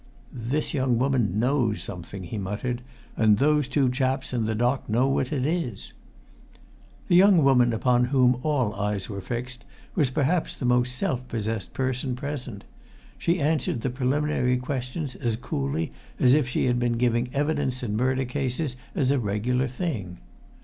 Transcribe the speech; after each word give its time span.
"This 0.33 0.73
young 0.73 0.97
woman 0.97 1.37
knows 1.37 1.83
something!" 1.83 2.23
he 2.23 2.39
muttered. 2.39 2.81
"And 3.15 3.37
those 3.37 3.67
two 3.67 3.87
chaps 3.91 4.33
in 4.33 4.47
the 4.47 4.55
dock 4.55 4.89
know 4.89 5.07
what 5.07 5.31
it 5.31 5.45
is!" 5.45 5.93
The 7.07 7.15
young 7.15 7.43
woman 7.43 7.71
upon 7.71 8.05
whom 8.05 8.39
all 8.41 8.73
eyes 8.73 9.09
were 9.09 9.21
fixed 9.21 9.63
was 9.93 10.09
perhaps 10.09 10.55
the 10.55 10.65
most 10.65 10.95
self 10.95 11.27
possessed 11.27 11.75
person 11.75 12.15
present. 12.15 12.63
She 13.19 13.39
answered 13.39 13.81
the 13.81 13.91
preliminary 13.91 14.57
questions 14.57 15.13
as 15.13 15.35
coolly 15.35 15.91
as 16.19 16.33
if 16.33 16.47
she 16.47 16.65
had 16.65 16.79
been 16.79 16.93
giving 16.97 17.29
evidence 17.31 17.83
in 17.83 17.95
murder 17.95 18.25
cases 18.25 18.75
as 18.95 19.11
a 19.11 19.19
regular 19.19 19.67
thing. 19.67 20.17